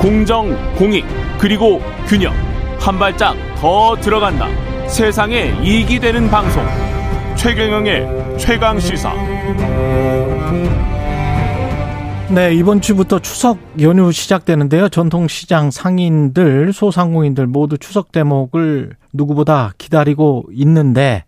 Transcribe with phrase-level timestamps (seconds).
[0.00, 1.04] 공정, 공익,
[1.38, 2.34] 그리고 균형.
[2.78, 4.46] 한 발짝 더 들어간다.
[4.86, 6.62] 세상에 이익이 되는 방송.
[7.36, 9.12] 최경영의 최강 시사.
[12.28, 14.88] 네, 이번 주부터 추석 연휴 시작되는데요.
[14.88, 21.24] 전통시장 상인들, 소상공인들 모두 추석 대목을 누구보다 기다리고 있는데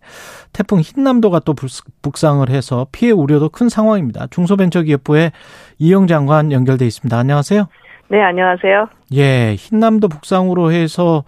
[0.53, 1.55] 태풍 흰남도가 또
[2.01, 4.27] 북상을 해서 피해 우려도 큰 상황입니다.
[4.29, 5.31] 중소벤처기업부의
[5.79, 7.17] 이영 장관 연결돼 있습니다.
[7.17, 7.67] 안녕하세요.
[8.09, 8.87] 네, 안녕하세요.
[9.13, 11.23] 예, 흰남도 북상으로 해서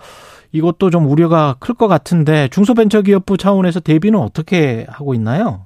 [0.52, 5.62] 이것도 좀 우려가 클 것 같은데 중소벤처기업부 차원에서 대비는 어떻게 하고 있나요?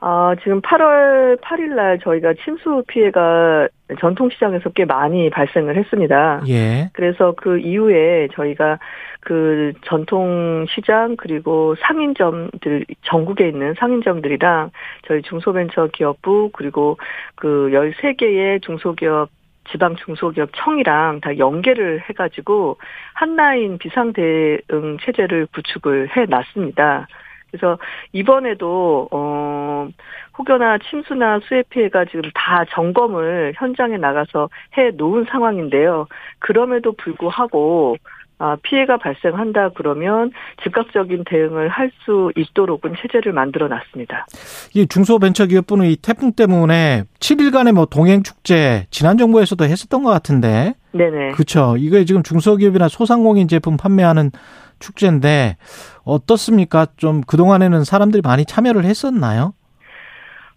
[0.00, 3.66] 아, 지금 8월 8일 날 저희가 침수 피해가
[4.00, 6.42] 전통시장에서 꽤 많이 발생을 했습니다.
[6.48, 6.90] 예.
[6.92, 8.78] 그래서 그 이후에 저희가
[9.20, 14.70] 그 전통시장 그리고 상인점들 전국에 있는 상인점들이랑
[15.08, 16.98] 저희 중소벤처기업부 그리고
[17.34, 19.28] 그 13개의 중소기업
[19.70, 22.78] 지방 중소기업 청이랑 다 연계를 해가지고
[23.14, 27.06] 한라인 비상 대응 체제를 구축을 해 놨습니다.
[27.50, 27.78] 그래서
[28.12, 29.88] 이번에도 어
[30.38, 36.06] 혹여나 침수나 수해 피해가 지금 다 점검을 현장에 나가서 해 놓은 상황인데요.
[36.38, 38.15] 그럼에도 불구하고 아,
[38.62, 40.30] 피해가 발생한다 그러면
[40.62, 44.26] 즉각적인 대응을 할 수 있도록은 체제를 만들어 놨습니다.
[44.74, 50.74] 이 중소벤처기업부는 이 태풍 때문에 7일간의 뭐 동행 축제 지난 정부에서도 했었던 것 같은데.
[50.92, 51.32] 네네.
[51.32, 51.76] 그렇죠.
[51.78, 54.30] 이게 지금 중소기업이나 소상공인 제품 판매하는
[54.78, 55.56] 축제인데
[56.04, 56.86] 어떻습니까?
[56.96, 59.52] 좀 그동안에는 사람들이 많이 참여를 했었나요?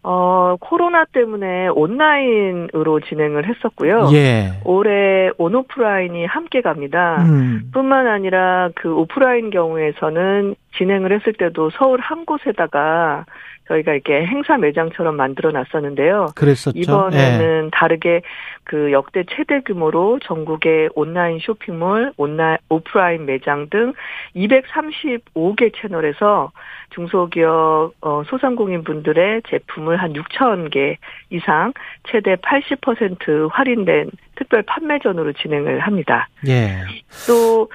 [0.01, 4.09] 어, 코로나 때문에 온라인으로 진행을 했었고요.
[4.13, 4.53] 예.
[4.63, 7.21] 올해 온오프라인이 함께 갑니다.
[7.23, 7.69] 음.
[7.73, 13.25] 뿐만 아니라 그 오프라인 경우에서는 진행을 했을 때도 서울 한 곳에다가
[13.69, 16.29] 저희가 이렇게 행사 매장처럼 만들어 놨었는데요.
[16.35, 16.77] 그랬었죠.
[16.77, 17.69] 이번에는 예.
[17.71, 18.21] 다르게
[18.63, 23.93] 그 역대 최대 규모로 전국의 온라인 쇼핑몰, 온라인 오프라인 매장 등
[24.35, 26.51] 235개 채널에서
[26.91, 30.97] 중소기업 어, 소상공인 분들의 제품을 한 6천 개
[31.29, 31.73] 이상
[32.09, 36.27] 최대 80% 할인된 특별 판매전으로 진행을 합니다.
[36.47, 36.79] 예.
[37.27, 37.69] 또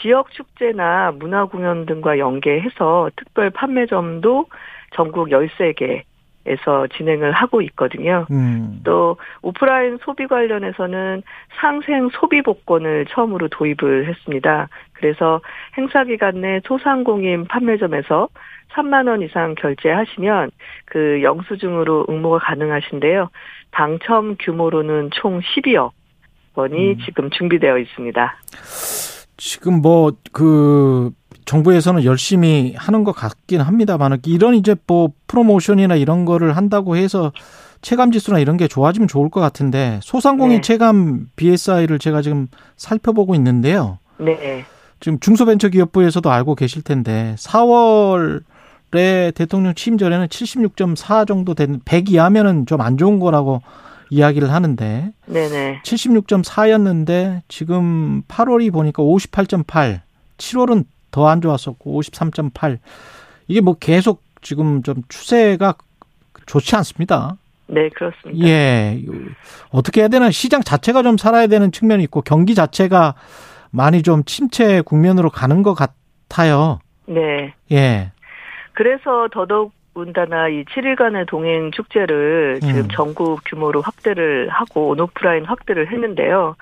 [0.00, 4.46] 지역 축제나 문화 공연 등과 연계해서 특별 판매점도
[4.94, 6.02] 전국 13개
[6.46, 8.26] 에서 진행을 하고 있거든요.
[8.30, 8.80] 음.
[8.82, 11.22] 또 오프라인 소비 관련해서는
[11.60, 14.68] 상생 소비 복권을 처음으로 도입을 했습니다.
[14.94, 15.42] 그래서
[15.76, 18.28] 행사 기간 내 소상공인 판매점에서
[18.72, 20.50] 3만 원 이상 결제하시면
[20.86, 23.28] 그 영수증으로 응모가 가능하신데요.
[23.70, 25.90] 당첨 규모로는 총 12억
[26.54, 26.98] 원이 음.
[27.04, 28.36] 지금 준비되어 있습니다.
[29.38, 31.10] 지금 뭐 그
[31.46, 37.32] 정부에서는 열심히 하는 것 같긴 합니다만 이런 이제 뭐 프로모션이나 이런 거를 한다고 해서
[37.80, 40.60] 체감 지수나 이런 게 좋아지면 좋을 것 같은데 소상공인 네.
[40.60, 43.98] 체감 BSI를 제가 지금 살펴보고 있는데요.
[44.18, 44.66] 네.
[45.00, 52.82] 지금 중소벤처기업부에서도 알고 계실 텐데 4월에 대통령 취임 전에는 76.4 정도 된 100 이하면은 좀
[52.82, 53.62] 안 좋은 거라고
[54.10, 55.82] 이야기를 하는데 네네.
[55.84, 60.00] 76.4였는데 지금 8월이 보니까 58.8,
[60.38, 62.78] 7월은 더 안 좋았었고 53.8
[63.48, 65.74] 이게 뭐 계속 지금 좀 추세가
[66.46, 67.36] 좋지 않습니다.
[67.66, 68.46] 네, 그렇습니다.
[68.48, 69.02] 예.
[69.70, 73.14] 어떻게 해야 되나 시장 자체가 좀 살아야 되는 측면이 있고 경기 자체가
[73.70, 76.80] 많이 좀 침체 국면으로 가는 것 같아요.
[77.06, 77.52] 네.
[77.72, 78.12] 예.
[78.72, 82.88] 그래서 더더욱 더군다나 이 7일간의 동행 축제를 지금 음.
[82.92, 86.54] 전국 규모로 확대를 하고 온오프라인 확대를 했는데요.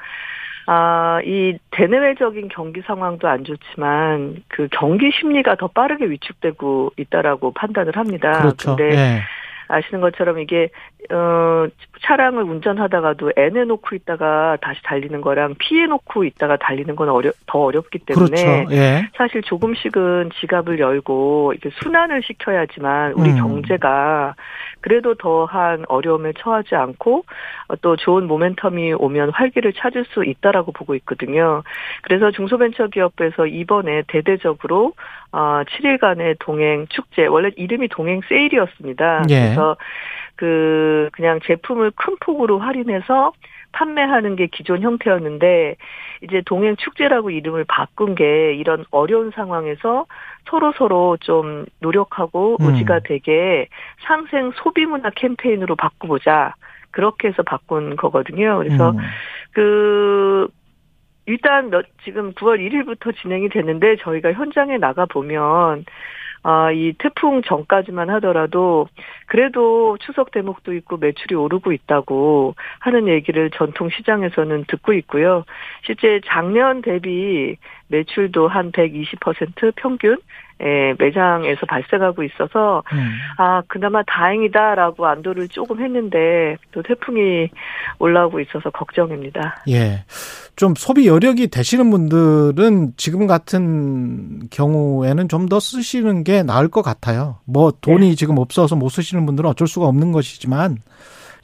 [0.67, 7.97] 아, 이 대내외적인 경기 상황도 안 좋지만 그 경기 심리가 더 빠르게 위축되고 있다라고 판단을
[7.97, 8.41] 합니다.
[8.41, 8.75] 그렇죠.
[8.75, 9.21] 근데 예.
[9.69, 10.71] 아시는 것처럼 이게
[11.11, 11.67] 어
[12.03, 17.61] 차량을 운전하다가도 N해 놓고 있다가 다시 달리는 거랑 P해 놓고 있다가 달리는 건 어려 더
[17.61, 18.75] 어렵기 때문에 그렇죠.
[18.75, 19.09] 예.
[19.17, 23.37] 사실 조금씩은 지갑을 열고 이렇게 순환을 시켜야지만 우리 음.
[23.37, 24.35] 경제가
[24.87, 27.25] 그래도 더한 어려움에 처하지 않고
[27.81, 31.65] 또 좋은 모멘텀이 오면 활기를 찾을 수 있다라고 보고 있거든요.
[32.03, 34.93] 그래서 중소벤처기업부에서 이번에 대대적으로
[35.33, 39.25] 어 7일간의 동행 축제 원래 이름이 동행 세일이었습니다.
[39.31, 39.41] 예.
[39.41, 39.77] 그래서
[40.37, 43.33] 그 그냥 제품을 큰 폭으로 할인해서
[43.77, 45.77] 판매하는 게 기존 형태였는데
[46.23, 50.07] 이제 동행 축제라고 이름을 바꾼 게 이런 어려운 상황에서
[50.49, 52.71] 서로 서로 좀 노력하고 음.
[52.71, 53.69] 의지가 되게
[54.07, 56.55] 상생 소비 문화 캠페인으로 바꾸보자
[56.91, 58.57] 그렇게 해서 바꾼 거거든요.
[58.59, 58.99] 그래서 음.
[59.53, 60.49] 그
[61.27, 61.71] 일단
[62.05, 65.85] 지금 9월 1일부터 진행이 되는데 저희가 현장에 나가 보면
[66.49, 68.87] 아, 이 태풍 전까지만 하더라도
[69.27, 75.45] 그래도 추석 대목도 있고 매출이 오르고 있다고 하는 얘기를 전통 시장에서는 듣고 있고요.
[75.85, 77.57] 실제 작년 대비
[77.89, 80.19] 매출도 한 120% 평균
[80.63, 83.13] 예, 매장에서 발생하고 있어서 음.
[83.39, 87.49] 아 그나마 다행이다라고 안도를 조금 했는데 또 태풍이
[87.99, 89.63] 올라오고 있어서 걱정입니다.
[89.69, 90.05] 예,
[90.57, 97.39] 좀 소비 여력이 되시는 분들은 지금 같은 경우에는 좀 더 쓰시는 게 나을 것 같아요.
[97.45, 98.15] 뭐 돈이 네.
[98.15, 100.79] 지금 없어서 못 쓰시는 분들은 어쩔 수가 없는 것이지만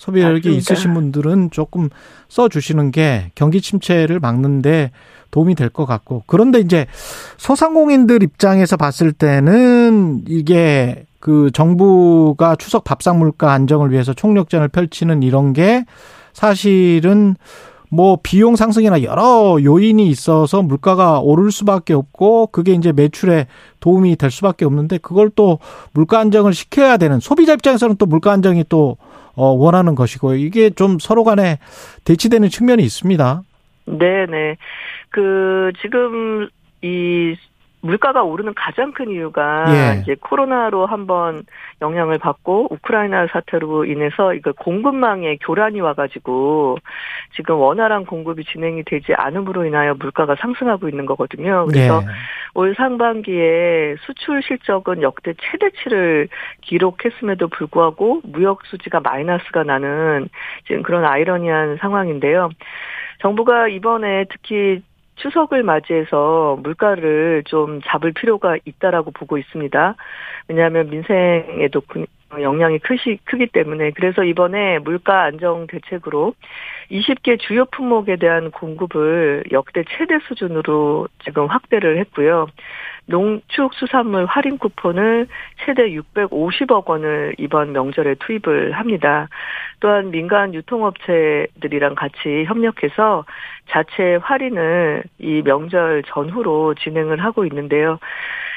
[0.02, 0.58] 소비 여력이 맞습니다.
[0.58, 1.88] 있으신 분들은 조금
[2.28, 4.90] 써 주시는 게 경기 침체를 막는데
[5.30, 6.86] 도움이 될 것 같고 그런데 이제
[7.36, 15.52] 소상공인들 입장에서 봤을 때는 이게 그 정부가 추석 밥상 물가 안정을 위해서 총력전을 펼치는 이런
[15.52, 15.84] 게
[16.32, 17.36] 사실은
[17.88, 23.46] 뭐 비용 상승이나 여러 요인이 있어서 물가가 오를 수밖에 없고 그게 이제 매출에
[23.78, 25.60] 도움이 될 수밖에 없는데 그걸 또
[25.92, 28.96] 물가 안정을 시켜야 되는 소비자 입장에서는 또 물가 안정이 또
[29.34, 31.58] 어, 원하는 것이고 이게 좀 서로 간에
[32.04, 33.42] 대치되는 측면이 있습니다.
[33.86, 34.56] 네 네.
[35.10, 36.48] 그 지금
[36.82, 37.34] 이
[37.82, 40.00] 물가가 오르는 가장 큰 이유가 예.
[40.00, 41.42] 이제 코로나로 한번
[41.80, 46.78] 영향을 받고 우크라이나 사태로 인해서 이거 공급망에 교란이 와가지고
[47.34, 51.66] 지금 원활한 공급이 진행이 되지 않음으로 인하여 물가가 상승하고 있는 거거든요.
[51.66, 52.06] 그래서 예.
[52.54, 56.28] 올 상반기에 수출 실적은 역대 최대치를
[56.60, 60.28] 기록했음에도 불구하고 무역 수지가 마이너스가 나는
[60.68, 62.50] 지금 그런 아이러니한 상황인데요.
[63.20, 64.82] 정부가 이번에 특히
[65.16, 69.94] 추석을 맞이해서 물가를 좀 잡을 필요가 있다라고 보고 있습니다.
[70.48, 71.82] 왜냐하면 민생에도
[72.40, 76.34] 영향이 크시, 크기 때문에 그래서 이번에 물가 안정 대책으로
[76.90, 82.46] 20개 주요 품목에 대한 공급을 역대 최대 수준으로 지금 확대를 했고요.
[83.06, 85.26] 농축수산물 할인 쿠폰을
[85.64, 89.28] 최대 650억 원을 이번 명절에 투입을 합니다.
[89.80, 93.24] 또한 민간 유통업체들이랑 같이 협력해서
[93.70, 97.98] 자체 할인을 이 명절 전후로 진행을 하고 있는데요.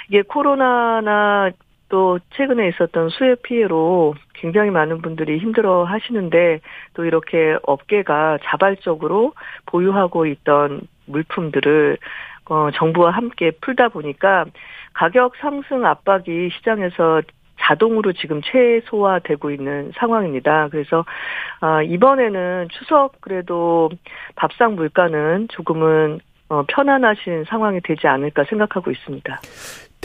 [0.10, 1.50] 이게 코로나나
[1.90, 6.60] 또 최근에 있었던 수해 피해로 굉장히 많은 분들이 힘들어 하시는데
[6.94, 9.34] 또 이렇게 업계가 자발적으로
[9.68, 11.98] 보유하고 있던 물품들을
[12.48, 14.46] 어, 정부와 함께 풀다 보니까
[14.94, 17.22] 가격 상승 압박이 시장에서
[17.60, 20.68] 자동으로 지금 최소화되고 있는 상황입니다.
[20.70, 21.06] 그래서
[21.62, 23.90] 아, 이번에는 추석 그래도
[24.36, 29.40] 밥상 물가는 조금은 어, 편안하신 상황이 되지 않을까 생각하고 있습니다.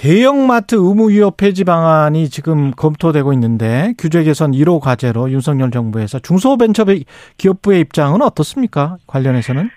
[0.00, 7.80] 대형마트 의무 위협 폐지 방안이 지금 검토되고 있는데 규제 개선 1호 과제로 윤석열 정부에서 중소벤처기업부의
[7.80, 8.96] 입장은 어떻습니까?
[9.06, 9.68] 관련해서는?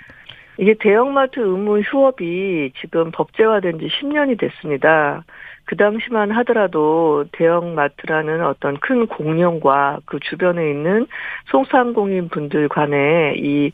[0.60, 5.26] 이게 대형마트 의무 휴업이 지금 법제화된 지 10년이 됐습니다.
[5.66, 11.06] 그 당시만 하더라도 대형마트라는 어떤 큰 공룡과 그 주변에 있는
[11.52, 13.74] 소상공인 분들 간에 이,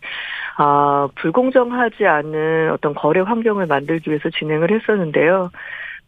[0.57, 5.52] 아, 불공정하지 않은 어떤 거래 환경을 만들기 위해서 진행을 했었는데요.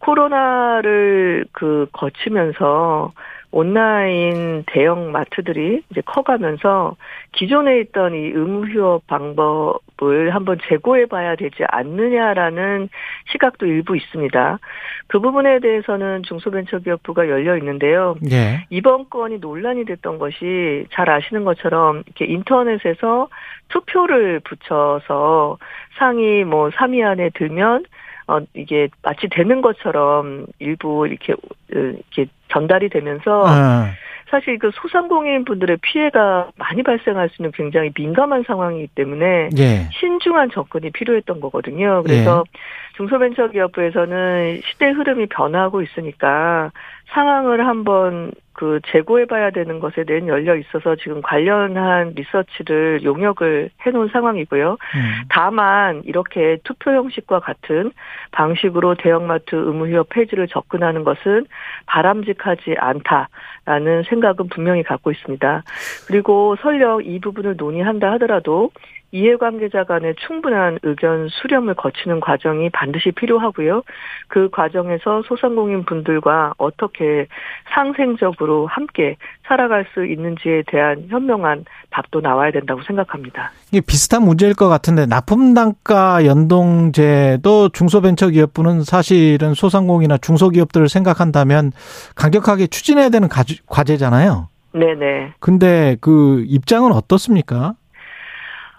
[0.01, 3.13] 코로나를 그 거치면서
[3.51, 6.95] 온라인 대형 마트들이 이제 커가면서
[7.33, 12.87] 기존에 있던 이 의무 휴업 방법을 한번 재고해 봐야 되지 않느냐라는
[13.31, 14.59] 시각도 일부 있습니다.
[15.07, 18.15] 그 부분에 대해서는 중소벤처기업부가 열려 있는데요.
[18.31, 18.65] 예.
[18.69, 23.27] 이번 건이 논란이 됐던 것이 잘 아시는 것처럼 이렇게 인터넷에서
[23.67, 25.57] 투표를 붙여서
[25.97, 27.83] 상위 뭐 3위 안에 들면
[28.31, 31.35] 어 이게 마치 되는 것처럼 일부 이렇게
[31.69, 33.91] 이렇게 전달이 되면서 아.
[34.29, 39.89] 사실 그 소상공인 분들의 피해가 많이 발생할 수 있는 굉장히 민감한 상황이기 때문에 예.
[39.91, 42.01] 신중한 접근이 필요했던 거거든요.
[42.03, 42.59] 그래서 예.
[42.95, 46.71] 중소벤처기업부에서는 시대 흐름이 변화하고 있으니까
[47.13, 54.73] 상황을 한번 그 재고해봐야 되는 것에 대한 열려 있어서 지금 관련한 리서치를 용역을 해놓은 상황이고요.
[54.73, 55.11] 음.
[55.29, 57.91] 다만 이렇게 투표 형식과 같은
[58.29, 61.47] 방식으로 대형마트 의무휴업 폐지를 접근하는 것은
[61.87, 63.29] 바람직하지 않다
[63.71, 65.63] 라는 생각은 분명히 갖고 있습니다.
[66.05, 68.69] 그리고 설령 이 부분을 논의한다 하더라도
[69.13, 73.83] 이해관계자 간의 충분한 의견 수렴을 거치는 과정이 반드시 필요하고요.
[74.27, 77.27] 그 과정에서 소상공인 분들과 어떻게
[77.73, 79.15] 상생적으로 함께
[79.51, 83.51] 살아갈 수 있는지에 대한 현명한 답도 나와야 된다고 생각합니다.
[83.69, 91.73] 이게 비슷한 문제일 것 같은데 납품 단가 연동제도 중소벤처기업부는 사실은 소상공이나 중소기업들을 생각한다면
[92.15, 93.27] 강력하게 추진해야 되는
[93.67, 94.47] 과제잖아요.
[94.71, 95.33] 네네.
[95.41, 97.73] 근데 그 입장은 어떻습니까?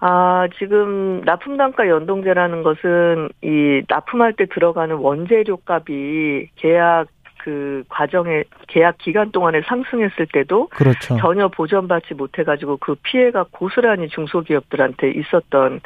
[0.00, 7.08] 아, 지금 납품 단가 연동제라는 것은 이 납품할 때 들어가는 원재료 값이 계약
[7.42, 11.16] 그 과정의 계약 기간 동안에 상승했을 때도 그렇죠.
[11.16, 15.80] 전혀 보전받지 못해가지고 그 피해가 고스란히 중소기업들한테 있었던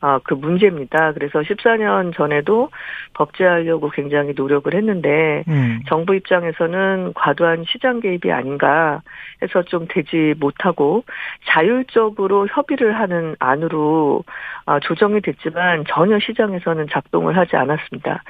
[0.00, 1.12] 아, 그 문제입니다.
[1.12, 2.70] 그래서 14년 전에도
[3.14, 5.80] 법제하려고 굉장히 노력을 했는데 음.
[5.88, 9.02] 정부 입장에서는 과도한 시장 개입이 아닌가
[9.42, 11.04] 해서 좀 되지 못하고
[11.48, 14.24] 자율적으로 협의를 하는 안으로
[14.66, 18.22] 아, 조정이 됐지만 전혀 시장에서는 작동을 하지 않았습니다.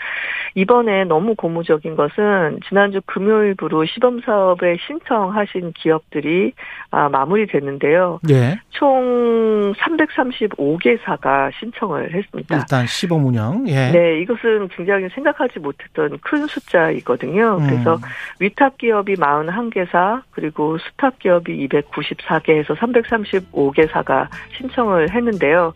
[0.54, 6.52] 이번에 너무 고무적인 것은 지난주 금요일부로 시범 사업에 신청하신 기업들이
[6.90, 8.20] 아, 마무리됐는데요.
[8.30, 8.58] 예.
[8.70, 12.56] 총 335개사가 신청을 했습니다.
[12.56, 13.64] 일단 시범 운영.
[13.68, 13.90] 예.
[13.90, 17.58] 네, 이것은 굉장히 생각하지 못했던 큰 숫자이거든요.
[17.58, 18.00] 그래서 음.
[18.40, 25.72] 위탁 기업이 41개사, 그리고 수탁 기업이 294개에서 335개사가 신청을 했는데요.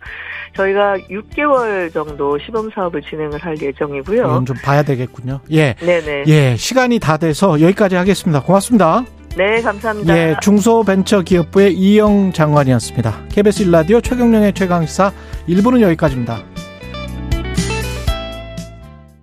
[0.55, 4.23] 저희가 6개월 정도 시범 사업을 진행을 할 예정이고요.
[4.23, 5.41] 이건 좀 봐야 되겠군요.
[5.51, 5.75] 예.
[5.75, 6.25] 네네.
[6.29, 8.43] 예, 시간이 다 돼서 여기까지 하겠습니다.
[8.43, 9.05] 고맙습니다.
[9.37, 10.17] 네, 감사합니다.
[10.17, 13.25] 예, 중소벤처기업부의 이영 장관이었습니다.
[13.31, 15.13] KBS 일라디오 최경령의 최강시사
[15.49, 16.54] 1부는 여기까지입니다.